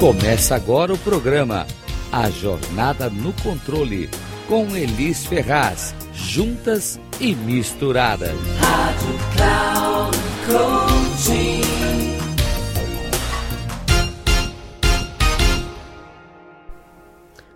Começa 0.00 0.56
agora 0.56 0.94
o 0.94 0.98
programa 0.98 1.66
A 2.10 2.30
Jornada 2.30 3.10
no 3.10 3.34
Controle 3.34 4.08
com 4.48 4.74
Elis 4.74 5.26
Ferraz, 5.26 5.94
juntas 6.14 6.98
e 7.20 7.34
misturadas. 7.34 8.32
Rádio 8.58 9.18
Cloud 9.36 10.18
Coaching. 10.46 11.60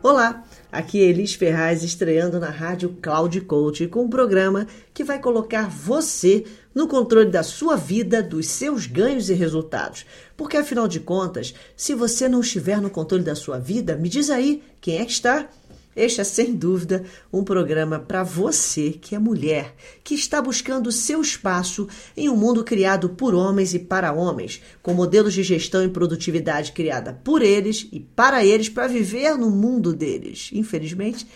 Olá, 0.03 0.44
aqui 0.75 1.01
é 1.01 1.05
Elis 1.05 1.35
Ferraz 1.35 1.85
estreando 1.85 2.41
na 2.41 2.51
Rádio 2.51 2.97
Cloud 3.01 3.41
Coach 3.43 3.87
com 3.87 4.05
um 4.05 4.11
programa 4.11 4.67
que 4.93 5.05
vai 5.05 5.21
colocar 5.21 5.69
você 5.71 6.45
no 6.75 6.89
controle 6.89 7.31
da 7.31 7.45
sua 7.45 7.77
vida, 7.77 8.21
dos 8.21 8.49
seus 8.49 8.87
ganhos 8.87 9.31
e 9.31 9.35
resultados. 9.35 10.05
Porque 10.37 10.57
afinal 10.57 10.89
de 10.89 10.99
contas, 10.99 11.55
se 11.77 11.95
você 11.95 12.29
não 12.29 12.41
estiver 12.41 12.81
no 12.81 12.91
controle 12.91 13.23
da 13.23 13.37
sua 13.37 13.59
vida, 13.59 13.97
me 13.97 14.09
diz 14.09 14.31
aí 14.31 14.63
quem 14.81 14.99
é 14.99 15.05
que 15.05 15.13
está? 15.13 15.49
Este 15.97 16.21
é 16.21 16.25
sem 16.25 16.55
dúvida 16.55 17.05
um 17.33 17.45
programa 17.45 17.99
para 17.99 18.23
você 18.23 18.91
que 18.91 19.15
é 19.15 19.19
mulher, 19.19 19.75
que 20.03 20.15
está 20.15 20.43
buscando 20.43 20.91
seu 20.91 21.21
espaço 21.21 21.89
em 22.17 22.29
um 22.29 22.37
mundo 22.37 22.65
criado 22.65 23.11
por 23.11 23.35
homens 23.35 23.75
e 23.75 23.79
para 23.79 24.13
homens, 24.13 24.61
com 24.83 24.93
modelos 24.93 25.35
de 25.35 25.43
gestão 25.43 25.85
e 25.85 25.89
produtividade 25.89 26.73
criada 26.73 27.13
por 27.13 27.43
eles 27.43 27.89
e 27.93 28.01
para 28.01 28.45
eles 28.45 28.69
para 28.69 28.89
viver 28.89 29.37
no 29.37 29.51
mundo 29.51 29.93
deles. 29.93 30.51
Infelizmente, 30.53 31.27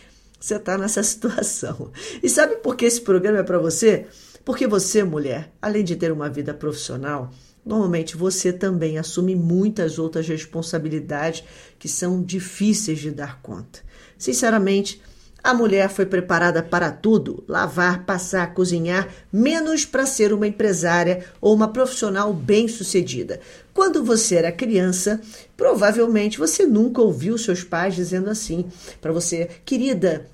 você 0.41 0.57
está 0.57 0.77
nessa 0.77 1.03
situação. 1.05 1.91
E 2.23 2.29
sabe 2.29 2.57
por 2.57 2.77
que 2.77 2.85
esse 2.85 3.01
programa 3.01 3.39
é 3.39 3.43
para 3.43 3.59
você? 3.59 4.07
Porque 4.45 4.67
você, 4.67 5.05
mulher, 5.05 5.53
além 5.61 5.85
de 5.85 5.95
ter 5.95 6.11
uma 6.11 6.31
vida 6.31 6.55
profissional, 6.55 7.31
normalmente 7.65 8.17
você 8.17 8.53
também 8.53 8.97
assume 8.99 9.35
muitas 9.37 9.99
outras 9.99 10.27
responsabilidades 10.27 11.45
que 11.79 11.89
são 11.89 12.23
difíceis 12.23 12.99
de 12.99 13.11
dar 13.11 13.43
conta. 13.43 13.81
Sinceramente, 14.19 15.01
a 15.43 15.55
mulher 15.55 15.89
foi 15.89 16.05
preparada 16.05 16.63
para 16.63 16.91
tudo: 16.91 17.45
lavar, 17.49 18.05
passar, 18.05 18.53
cozinhar, 18.53 19.09
menos 19.33 19.85
para 19.85 20.05
ser 20.05 20.33
uma 20.33 20.47
empresária 20.47 21.25
ou 21.41 21.55
uma 21.55 21.69
profissional 21.69 22.33
bem-sucedida. 22.35 23.41
Quando 23.73 24.05
você 24.05 24.37
era 24.37 24.53
criança, 24.53 25.21
provavelmente 25.57 26.39
você 26.39 26.67
nunca 26.67 27.01
ouviu 27.01 27.39
seus 27.39 27.63
pais 27.63 27.95
dizendo 27.95 28.29
assim 28.29 28.67
para 29.01 29.13
você, 29.13 29.49
querida, 29.65 30.27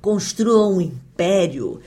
construa 0.00 0.68
um 0.68 0.80
império 0.80 1.80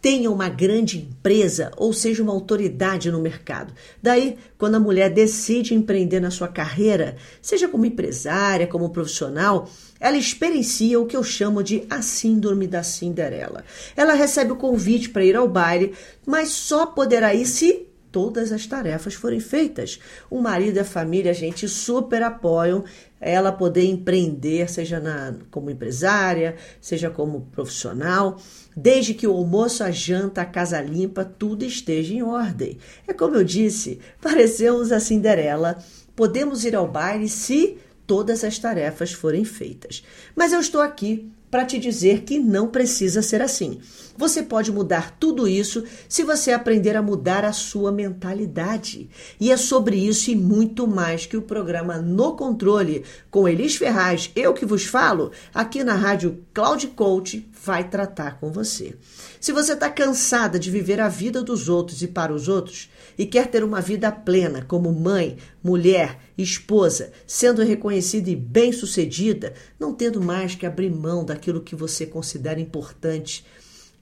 tenha 0.00 0.30
uma 0.30 0.48
grande 0.48 0.98
empresa 0.98 1.70
ou 1.76 1.92
seja 1.92 2.22
uma 2.22 2.32
autoridade 2.32 3.10
no 3.10 3.20
mercado. 3.20 3.74
Daí, 4.02 4.38
quando 4.56 4.76
a 4.76 4.80
mulher 4.80 5.10
decide 5.10 5.74
empreender 5.74 6.20
na 6.20 6.30
sua 6.30 6.48
carreira, 6.48 7.16
seja 7.42 7.68
como 7.68 7.84
empresária, 7.84 8.66
como 8.66 8.90
profissional, 8.90 9.68
ela 9.98 10.16
experiencia 10.16 10.98
o 10.98 11.06
que 11.06 11.16
eu 11.16 11.22
chamo 11.22 11.62
de 11.62 11.84
a 11.90 12.00
síndrome 12.00 12.66
da 12.66 12.82
Cinderela. 12.82 13.64
Ela 13.94 14.14
recebe 14.14 14.52
o 14.52 14.56
convite 14.56 15.10
para 15.10 15.24
ir 15.24 15.36
ao 15.36 15.46
baile, 15.46 15.92
mas 16.26 16.48
só 16.48 16.86
poderá 16.86 17.34
ir 17.34 17.44
se 17.44 17.89
todas 18.10 18.52
as 18.52 18.66
tarefas 18.66 19.14
forem 19.14 19.40
feitas. 19.40 19.98
O 20.30 20.40
marido 20.40 20.76
e 20.76 20.80
a 20.80 20.84
família, 20.84 21.30
a 21.30 21.34
gente, 21.34 21.68
super 21.68 22.22
apoiam 22.22 22.84
ela 23.20 23.52
poder 23.52 23.84
empreender, 23.84 24.70
seja 24.70 24.98
na, 24.98 25.34
como 25.50 25.70
empresária, 25.70 26.56
seja 26.80 27.10
como 27.10 27.42
profissional, 27.52 28.40
desde 28.74 29.12
que 29.12 29.26
o 29.26 29.32
almoço, 29.32 29.84
a 29.84 29.90
janta, 29.90 30.40
a 30.40 30.46
casa 30.46 30.80
limpa, 30.80 31.24
tudo 31.24 31.64
esteja 31.64 32.14
em 32.14 32.22
ordem. 32.22 32.78
É 33.06 33.12
como 33.12 33.36
eu 33.36 33.44
disse, 33.44 34.00
parecemos 34.20 34.90
a 34.90 35.00
Cinderela. 35.00 35.78
Podemos 36.16 36.64
ir 36.64 36.74
ao 36.74 36.88
baile 36.88 37.28
se 37.28 37.78
todas 38.06 38.42
as 38.42 38.58
tarefas 38.58 39.12
forem 39.12 39.44
feitas. 39.44 40.02
Mas 40.34 40.52
eu 40.52 40.60
estou 40.60 40.80
aqui 40.80 41.30
para 41.50 41.64
te 41.64 41.78
dizer 41.78 42.22
que 42.22 42.38
não 42.38 42.68
precisa 42.68 43.20
ser 43.22 43.42
assim. 43.42 43.80
Você 44.16 44.42
pode 44.42 44.70
mudar 44.70 45.16
tudo 45.18 45.48
isso 45.48 45.82
se 46.08 46.22
você 46.22 46.52
aprender 46.52 46.96
a 46.96 47.02
mudar 47.02 47.44
a 47.44 47.52
sua 47.52 47.90
mentalidade. 47.90 49.08
E 49.40 49.50
é 49.50 49.56
sobre 49.56 49.96
isso 49.96 50.30
e 50.30 50.36
muito 50.36 50.86
mais 50.86 51.26
que 51.26 51.36
o 51.36 51.42
programa 51.42 51.96
No 51.96 52.36
Controle, 52.36 53.02
com 53.30 53.48
Elis 53.48 53.76
Ferraz, 53.76 54.30
eu 54.36 54.52
que 54.52 54.66
vos 54.66 54.84
falo, 54.84 55.32
aqui 55.54 55.82
na 55.82 55.94
Rádio 55.94 56.44
Cloud 56.52 56.86
Coach, 56.88 57.48
vai 57.64 57.88
tratar 57.88 58.38
com 58.38 58.52
você. 58.52 58.94
Se 59.40 59.52
você 59.52 59.72
está 59.72 59.88
cansada 59.88 60.58
de 60.58 60.70
viver 60.70 61.00
a 61.00 61.08
vida 61.08 61.42
dos 61.42 61.68
outros 61.68 62.02
e 62.02 62.08
para 62.08 62.32
os 62.32 62.46
outros, 62.46 62.90
e 63.18 63.26
quer 63.26 63.48
ter 63.48 63.64
uma 63.64 63.80
vida 63.80 64.10
plena 64.10 64.64
como 64.66 64.92
mãe, 64.92 65.36
mulher, 65.62 66.18
esposa, 66.38 67.12
sendo 67.26 67.62
reconhecida 67.62 68.30
e 68.30 68.36
bem-sucedida, 68.36 69.52
não 69.78 69.92
tendo 69.92 70.22
mais 70.22 70.54
que 70.54 70.64
abrir 70.64 70.90
mão 70.90 71.24
daquilo 71.40 71.62
que 71.62 71.74
você 71.74 72.04
considera 72.04 72.60
importante, 72.60 73.44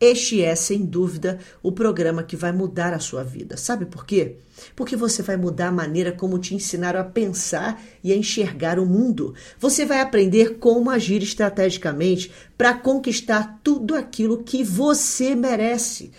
este 0.01 0.43
é, 0.43 0.55
sem 0.55 0.85
dúvida, 0.85 1.39
o 1.63 1.73
programa 1.73 2.23
que 2.23 2.37
vai 2.37 2.53
mudar 2.53 2.93
a 2.93 3.01
sua 3.01 3.25
vida. 3.25 3.57
Sabe 3.57 3.87
por 3.87 4.05
quê? 4.05 4.37
Porque 4.77 4.95
você 4.95 5.23
vai 5.23 5.37
mudar 5.37 5.69
a 5.69 5.73
maneira 5.73 6.13
como 6.13 6.39
te 6.39 6.55
ensinaram 6.55 7.01
a 7.01 7.05
pensar 7.05 7.83
e 8.03 8.13
a 8.13 8.17
enxergar 8.17 8.79
o 8.79 8.87
mundo. 8.87 9.35
Você 9.59 9.85
vai 9.85 10.01
aprender 10.01 10.59
como 10.59 10.91
agir 10.91 11.23
estrategicamente 11.23 12.31
para 12.57 12.75
conquistar 12.75 13.61
tudo 13.63 13.97
aquilo 13.97 14.43
que 14.45 14.63
você 14.63 15.35
merece. 15.35 16.13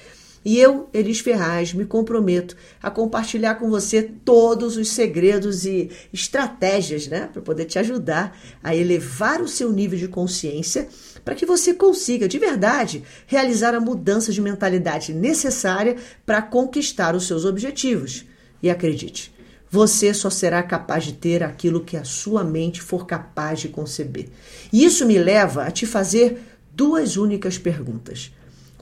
E 0.43 0.57
eu, 0.57 0.89
Elis 0.93 1.19
Ferraz, 1.19 1.73
me 1.73 1.85
comprometo 1.85 2.55
a 2.81 2.89
compartilhar 2.89 3.55
com 3.55 3.69
você 3.69 4.01
todos 4.01 4.77
os 4.77 4.89
segredos 4.89 5.65
e 5.65 5.89
estratégias, 6.13 7.07
né, 7.07 7.29
para 7.31 7.41
poder 7.41 7.65
te 7.65 7.77
ajudar 7.77 8.37
a 8.63 8.75
elevar 8.75 9.41
o 9.41 9.47
seu 9.47 9.71
nível 9.71 9.99
de 9.99 10.07
consciência, 10.07 10.87
para 11.25 11.35
que 11.35 11.45
você 11.45 11.73
consiga, 11.73 12.27
de 12.27 12.39
verdade, 12.39 13.03
realizar 13.27 13.75
a 13.75 13.81
mudança 13.81 14.31
de 14.31 14.41
mentalidade 14.41 15.13
necessária 15.13 15.97
para 16.25 16.41
conquistar 16.41 17.15
os 17.15 17.27
seus 17.27 17.43
objetivos. 17.43 18.25
E 18.63 18.69
acredite, 18.69 19.33
você 19.69 20.13
só 20.13 20.29
será 20.29 20.63
capaz 20.63 21.03
de 21.03 21.13
ter 21.13 21.43
aquilo 21.43 21.83
que 21.83 21.97
a 21.97 22.03
sua 22.03 22.43
mente 22.43 22.81
for 22.81 23.05
capaz 23.05 23.59
de 23.59 23.67
conceber. 23.67 24.29
E 24.71 24.83
isso 24.83 25.05
me 25.05 25.17
leva 25.17 25.63
a 25.63 25.71
te 25.71 25.85
fazer 25.85 26.41
duas 26.73 27.17
únicas 27.17 27.57
perguntas. 27.57 28.31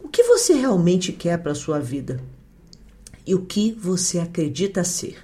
O 0.08 0.10
que 0.10 0.24
você 0.24 0.54
realmente 0.54 1.12
quer 1.12 1.38
para 1.38 1.52
a 1.52 1.56
sua 1.56 1.82
vida? 1.82 2.22
E 3.26 3.36
o 3.36 3.46
que 3.46 3.74
você 3.74 4.20
acredita 4.20 4.82
ser? 4.82 5.18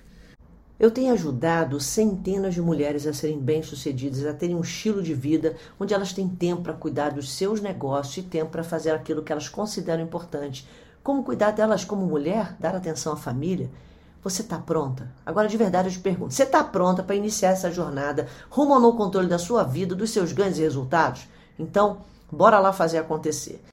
Eu 0.78 0.92
tenho 0.92 1.14
ajudado 1.14 1.80
centenas 1.80 2.54
de 2.54 2.62
mulheres 2.62 3.08
a 3.08 3.14
serem 3.14 3.40
bem-sucedidas, 3.40 4.26
a 4.26 4.34
terem 4.34 4.58
um 4.58 4.62
estilo 4.62 5.02
de 5.02 5.14
vida 5.14 5.56
onde 5.80 5.94
elas 5.94 6.12
têm 6.12 6.28
tempo 6.28 6.64
para 6.64 6.74
cuidar 6.74 7.12
dos 7.12 7.32
seus 7.32 7.62
negócios 7.62 8.18
e 8.18 8.28
tempo 8.28 8.52
para 8.52 8.62
fazer 8.62 8.92
aquilo 8.92 9.24
que 9.24 9.32
elas 9.32 9.48
consideram 9.48 10.04
importante. 10.04 10.68
Como 11.02 11.24
cuidar 11.24 11.52
delas 11.52 11.86
como 11.86 12.06
mulher, 12.06 12.54
dar 12.60 12.76
atenção 12.76 13.14
à 13.14 13.16
família. 13.16 13.72
Você 14.22 14.42
está 14.42 14.60
pronta? 14.60 15.10
Agora, 15.26 15.48
de 15.48 15.56
verdade, 15.56 15.88
eu 15.88 15.94
te 15.94 16.00
pergunto: 16.00 16.34
você 16.34 16.44
está 16.44 16.62
pronta 16.62 17.02
para 17.02 17.16
iniciar 17.16 17.52
essa 17.52 17.72
jornada 17.72 18.28
rumo 18.50 18.74
ao 18.74 18.82
no 18.82 18.98
controle 18.98 19.30
da 19.30 19.40
sua 19.40 19.64
vida, 19.64 19.96
dos 19.96 20.10
seus 20.10 20.34
ganhos 20.34 20.60
e 20.60 20.62
resultados? 20.62 21.26
Então, 21.58 22.02
bora 22.30 22.60
lá 22.60 22.74
fazer 22.74 22.98
acontecer. 22.98 23.64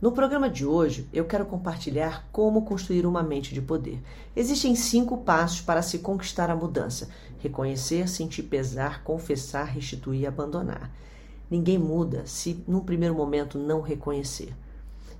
No 0.00 0.12
programa 0.12 0.48
de 0.48 0.64
hoje, 0.64 1.06
eu 1.12 1.26
quero 1.26 1.44
compartilhar 1.44 2.26
como 2.32 2.64
construir 2.64 3.04
uma 3.04 3.22
mente 3.22 3.52
de 3.52 3.60
poder. 3.60 4.02
Existem 4.34 4.74
cinco 4.74 5.18
passos 5.18 5.60
para 5.60 5.82
se 5.82 5.98
conquistar 5.98 6.48
a 6.48 6.56
mudança: 6.56 7.10
reconhecer, 7.38 8.08
sentir 8.08 8.44
pesar, 8.44 9.04
confessar, 9.04 9.64
restituir 9.64 10.22
e 10.22 10.26
abandonar. 10.26 10.90
Ninguém 11.50 11.76
muda 11.76 12.22
se, 12.24 12.64
num 12.66 12.80
primeiro 12.80 13.14
momento, 13.14 13.58
não 13.58 13.82
reconhecer. 13.82 14.54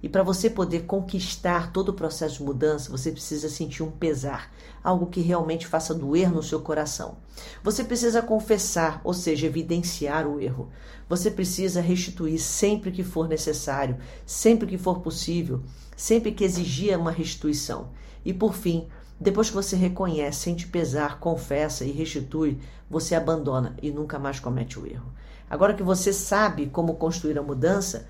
E 0.02 0.08
para 0.08 0.22
você 0.22 0.48
poder 0.48 0.86
conquistar 0.86 1.72
todo 1.72 1.90
o 1.90 1.94
processo 1.94 2.38
de 2.38 2.44
mudança, 2.44 2.90
você 2.90 3.12
precisa 3.12 3.48
sentir 3.48 3.82
um 3.82 3.90
pesar, 3.90 4.50
algo 4.82 5.06
que 5.06 5.20
realmente 5.20 5.66
faça 5.66 5.94
doer 5.94 6.32
no 6.32 6.42
seu 6.42 6.60
coração. 6.60 7.18
Você 7.62 7.84
precisa 7.84 8.22
confessar, 8.22 9.00
ou 9.04 9.12
seja, 9.12 9.46
evidenciar 9.46 10.26
o 10.26 10.40
erro. 10.40 10.70
Você 11.08 11.30
precisa 11.30 11.80
restituir 11.80 12.38
sempre 12.38 12.90
que 12.90 13.04
for 13.04 13.28
necessário, 13.28 13.98
sempre 14.24 14.66
que 14.66 14.78
for 14.78 15.00
possível, 15.00 15.62
sempre 15.96 16.32
que 16.32 16.44
exigir 16.44 16.98
uma 16.98 17.10
restituição. 17.10 17.90
E 18.24 18.32
por 18.32 18.54
fim, 18.54 18.88
depois 19.20 19.50
que 19.50 19.54
você 19.54 19.76
reconhece, 19.76 20.40
sente 20.40 20.66
pesar, 20.66 21.20
confessa 21.20 21.84
e 21.84 21.90
restitui, 21.90 22.58
você 22.88 23.14
abandona 23.14 23.76
e 23.82 23.90
nunca 23.90 24.18
mais 24.18 24.40
comete 24.40 24.78
o 24.78 24.86
erro. 24.86 25.12
Agora 25.48 25.74
que 25.74 25.82
você 25.82 26.10
sabe 26.10 26.66
como 26.66 26.94
construir 26.94 27.36
a 27.38 27.42
mudança, 27.42 28.08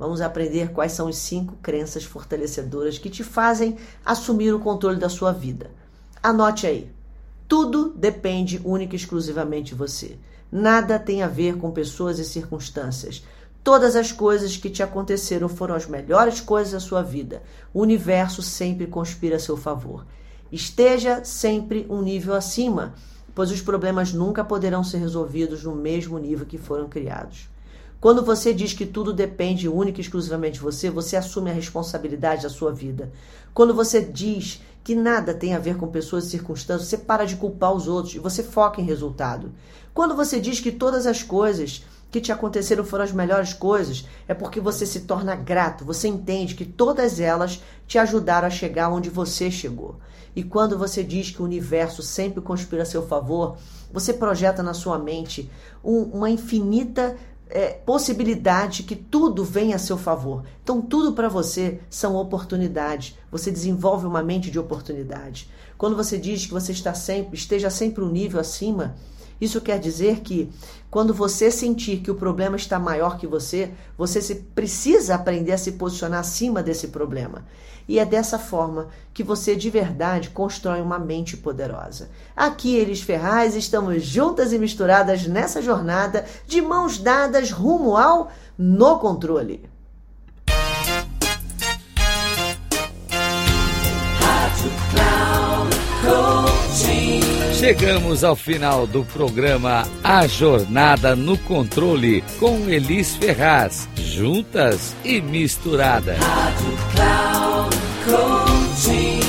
Vamos 0.00 0.20
aprender 0.22 0.72
quais 0.72 0.92
são 0.92 1.06
as 1.06 1.16
cinco 1.16 1.54
crenças 1.62 2.02
fortalecedoras 2.02 2.98
que 2.98 3.08
te 3.08 3.22
fazem 3.22 3.76
assumir 4.04 4.52
o 4.52 4.58
controle 4.58 4.98
da 4.98 5.08
sua 5.08 5.30
vida. 5.30 5.70
Anote 6.22 6.66
aí. 6.66 6.90
Tudo 7.46 7.92
depende 7.94 8.60
única 8.64 8.94
e 8.94 8.96
exclusivamente 8.96 9.68
de 9.68 9.74
você. 9.74 10.18
Nada 10.50 10.98
tem 10.98 11.22
a 11.22 11.28
ver 11.28 11.58
com 11.58 11.70
pessoas 11.70 12.18
e 12.18 12.24
circunstâncias. 12.24 13.22
Todas 13.62 13.94
as 13.94 14.10
coisas 14.10 14.56
que 14.56 14.70
te 14.70 14.82
aconteceram 14.82 15.48
foram 15.48 15.74
as 15.74 15.86
melhores 15.86 16.40
coisas 16.40 16.72
da 16.72 16.80
sua 16.80 17.02
vida. 17.02 17.42
O 17.72 17.82
universo 17.82 18.42
sempre 18.42 18.86
conspira 18.86 19.36
a 19.36 19.40
seu 19.40 19.56
favor. 19.56 20.06
Esteja 20.50 21.22
sempre 21.22 21.86
um 21.88 22.00
nível 22.00 22.34
acima 22.34 22.94
pois 23.34 23.50
os 23.50 23.60
problemas 23.60 24.12
nunca 24.12 24.44
poderão 24.44 24.82
ser 24.82 24.98
resolvidos 24.98 25.64
no 25.64 25.74
mesmo 25.74 26.18
nível 26.18 26.46
que 26.46 26.58
foram 26.58 26.88
criados. 26.88 27.48
Quando 28.00 28.24
você 28.24 28.54
diz 28.54 28.72
que 28.72 28.86
tudo 28.86 29.12
depende 29.12 29.68
única 29.68 30.00
e 30.00 30.00
exclusivamente 30.00 30.54
de 30.54 30.60
você, 30.60 30.88
você 30.88 31.16
assume 31.16 31.50
a 31.50 31.54
responsabilidade 31.54 32.44
da 32.44 32.48
sua 32.48 32.72
vida. 32.72 33.12
Quando 33.52 33.74
você 33.74 34.00
diz 34.00 34.62
que 34.82 34.94
nada 34.94 35.34
tem 35.34 35.54
a 35.54 35.58
ver 35.58 35.76
com 35.76 35.86
pessoas 35.86 36.24
e 36.24 36.30
circunstâncias, 36.30 36.88
você 36.88 36.96
para 36.96 37.26
de 37.26 37.36
culpar 37.36 37.74
os 37.74 37.86
outros 37.86 38.14
e 38.14 38.18
você 38.18 38.42
foca 38.42 38.80
em 38.80 38.84
resultado. 38.84 39.52
Quando 39.92 40.16
você 40.16 40.40
diz 40.40 40.60
que 40.60 40.72
todas 40.72 41.06
as 41.06 41.22
coisas 41.22 41.84
que 42.10 42.22
te 42.22 42.32
aconteceram 42.32 42.84
foram 42.84 43.04
as 43.04 43.12
melhores 43.12 43.52
coisas, 43.52 44.06
é 44.26 44.32
porque 44.32 44.60
você 44.60 44.86
se 44.86 45.00
torna 45.00 45.36
grato, 45.36 45.84
você 45.84 46.08
entende 46.08 46.54
que 46.54 46.64
todas 46.64 47.20
elas 47.20 47.62
te 47.86 47.98
ajudaram 47.98 48.48
a 48.48 48.50
chegar 48.50 48.88
onde 48.88 49.10
você 49.10 49.50
chegou. 49.50 49.96
E 50.34 50.42
quando 50.42 50.78
você 50.78 51.04
diz 51.04 51.30
que 51.30 51.42
o 51.42 51.44
universo 51.44 52.02
sempre 52.02 52.40
conspira 52.40 52.82
a 52.82 52.86
seu 52.86 53.06
favor, 53.06 53.58
você 53.92 54.12
projeta 54.12 54.62
na 54.62 54.72
sua 54.72 54.98
mente 54.98 55.50
um, 55.84 56.02
uma 56.02 56.30
infinita 56.30 57.16
é, 57.50 57.68
possibilidade 57.70 58.82
que 58.82 58.96
tudo 58.96 59.44
venha 59.44 59.76
a 59.76 59.78
seu 59.78 59.98
favor. 59.98 60.44
Então, 60.62 60.80
tudo 60.80 61.12
para 61.12 61.28
você 61.28 61.80
são 61.90 62.16
oportunidades. 62.16 63.16
Você 63.30 63.50
desenvolve 63.50 64.06
uma 64.06 64.22
mente 64.22 64.50
de 64.50 64.58
oportunidade. 64.58 65.48
Quando 65.76 65.96
você 65.96 66.18
diz 66.18 66.46
que 66.46 66.52
você 66.52 66.72
está 66.72 66.94
sempre, 66.94 67.36
esteja 67.36 67.70
sempre 67.70 68.04
um 68.04 68.10
nível 68.10 68.40
acima, 68.40 68.96
isso 69.40 69.60
quer 69.60 69.78
dizer 69.78 70.20
que 70.20 70.52
quando 70.90 71.14
você 71.14 71.50
sentir 71.50 72.00
que 72.00 72.10
o 72.10 72.16
problema 72.16 72.56
está 72.56 72.78
maior 72.78 73.16
que 73.16 73.26
você, 73.26 73.70
você 73.96 74.20
se, 74.20 74.34
precisa 74.34 75.14
aprender 75.14 75.52
a 75.52 75.58
se 75.58 75.72
posicionar 75.72 76.20
acima 76.20 76.62
desse 76.62 76.88
problema. 76.88 77.46
E 77.88 77.98
é 77.98 78.04
dessa 78.04 78.38
forma 78.38 78.88
que 79.14 79.22
você 79.22 79.56
de 79.56 79.70
verdade 79.70 80.30
constrói 80.30 80.80
uma 80.80 80.98
mente 80.98 81.36
poderosa. 81.36 82.10
Aqui, 82.36 82.76
Elis 82.76 83.00
Ferraz, 83.00 83.56
estamos 83.56 84.04
juntas 84.04 84.52
e 84.52 84.58
misturadas 84.58 85.26
nessa 85.26 85.62
jornada, 85.62 86.24
de 86.46 86.60
mãos 86.60 86.98
dadas 86.98 87.50
rumo 87.50 87.96
ao 87.96 88.30
No 88.58 88.98
Controle. 88.98 89.69
Chegamos 97.60 98.24
ao 98.24 98.34
final 98.34 98.86
do 98.86 99.04
programa 99.04 99.86
A 100.02 100.26
Jornada 100.26 101.14
no 101.14 101.36
Controle 101.36 102.24
com 102.38 102.70
Elis 102.70 103.16
Ferraz, 103.16 103.86
juntas 103.96 104.96
e 105.04 105.20
misturadas. 105.20 106.16
Rádio 106.18 106.78
Cloud 106.94 107.76
Coaching. 108.06 109.20